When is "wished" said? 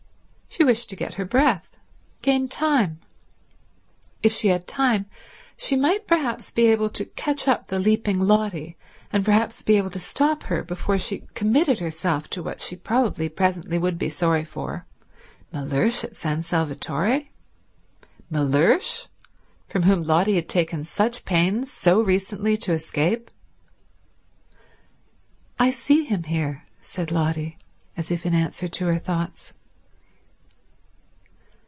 0.65-0.89